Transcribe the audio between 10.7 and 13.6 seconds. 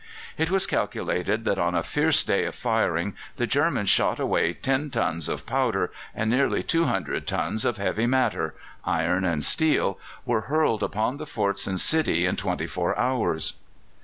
upon the forts and city in twenty four hours.